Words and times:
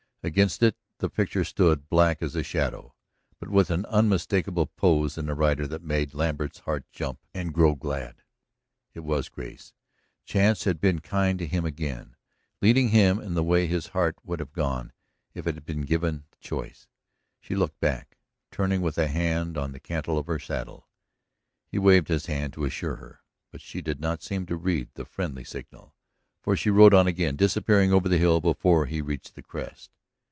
Against 0.23 0.61
it 0.61 0.75
the 0.99 1.09
picture 1.09 1.43
stood, 1.43 1.89
black 1.89 2.21
as 2.21 2.35
a 2.35 2.43
shadow, 2.43 2.93
but 3.39 3.49
with 3.49 3.71
an 3.71 3.87
unmistakable 3.87 4.67
pose 4.67 5.17
in 5.17 5.25
the 5.25 5.33
rider 5.33 5.65
that 5.65 5.81
made 5.81 6.13
Lambert's 6.13 6.59
heart 6.59 6.85
jump 6.91 7.17
and 7.33 7.51
grow 7.55 7.73
glad. 7.73 8.21
It 8.93 8.99
was 8.99 9.27
Grace; 9.29 9.73
chance 10.23 10.65
had 10.65 10.79
been 10.79 10.99
kind 10.99 11.39
to 11.39 11.47
him 11.47 11.65
again, 11.65 12.15
leading 12.61 12.89
him 12.89 13.19
in 13.19 13.33
the 13.33 13.41
way 13.43 13.65
his 13.65 13.87
heart 13.97 14.15
would 14.23 14.39
have 14.39 14.53
gone 14.53 14.93
if 15.33 15.47
it 15.47 15.55
had 15.55 15.65
been 15.65 15.81
given 15.87 16.25
the 16.29 16.37
choice. 16.37 16.87
She 17.39 17.55
looked 17.55 17.79
back, 17.79 18.15
turning 18.51 18.81
with 18.83 18.99
a 18.99 19.07
hand 19.07 19.57
on 19.57 19.71
the 19.71 19.79
cantle 19.79 20.19
of 20.19 20.27
her 20.27 20.37
saddle. 20.37 20.87
He 21.65 21.79
waved 21.79 22.09
his 22.09 22.27
hand, 22.27 22.53
to 22.53 22.65
assure 22.65 22.97
her, 22.97 23.21
but 23.49 23.59
she 23.59 23.81
did 23.81 23.99
not 23.99 24.21
seem 24.21 24.45
to 24.45 24.55
read 24.55 24.89
the 24.93 25.03
friendly 25.03 25.43
signal, 25.43 25.95
for 26.43 26.55
she 26.55 26.69
rode 26.69 26.93
on 26.93 27.07
again, 27.07 27.35
disappearing 27.35 27.91
over 27.91 28.07
the 28.07 28.19
hill 28.19 28.39
before 28.39 28.85
he 28.85 29.01
reached 29.01 29.33
the 29.33 29.41
crest. 29.41 29.89